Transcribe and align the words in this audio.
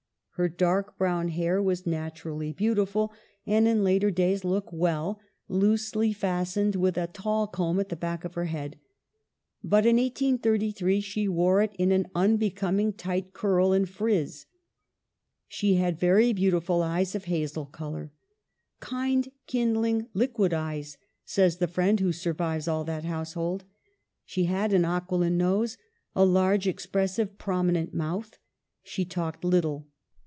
Her 0.35 0.49
dark 0.49 0.97
brown 0.97 1.27
hair 1.27 1.61
was 1.61 1.85
naturally 1.85 2.51
beautiful, 2.51 3.13
and 3.45 3.67
in 3.67 3.83
later 3.83 4.09
days 4.09 4.43
looked 4.43 4.73
well, 4.73 5.19
loosely 5.47 6.13
fastened 6.13 6.75
with 6.75 6.97
a 6.97 7.05
tall 7.05 7.45
comb 7.45 7.79
at 7.79 7.89
the 7.89 7.95
back 7.95 8.25
of 8.25 8.33
her 8.33 8.45
head; 8.45 8.79
but 9.63 9.85
in 9.85 9.97
1833 9.97 10.99
she 10.99 11.27
wore 11.27 11.61
it 11.61 11.75
in 11.77 11.91
an 11.91 12.07
unbecoming 12.15 12.91
tight 12.91 13.33
curl 13.33 13.71
and 13.71 13.87
frizz. 13.87 14.47
She 15.47 15.75
had 15.75 15.99
very 15.99 16.33
beautiful 16.33 16.81
eyes 16.81 17.13
of 17.13 17.25
hazel 17.25 17.67
color." 17.67 18.11
Kind, 18.79 19.29
kindling, 19.45 20.07
liquid 20.15 20.55
eyes," 20.55 20.97
says 21.23 21.57
the 21.57 21.67
friend 21.67 21.99
who 21.99 22.11
survives 22.11 22.67
all 22.67 22.83
that 22.85 23.03
household. 23.05 23.63
She 24.25 24.45
had 24.45 24.73
an 24.73 24.85
aquiline 24.85 25.37
nose, 25.37 25.77
a 26.15 26.25
large, 26.25 26.65
expressive, 26.67 27.37
prominent 27.37 27.93
mouth. 27.93 28.39
She 28.81 29.05
talked 29.05 29.43
little. 29.43 29.87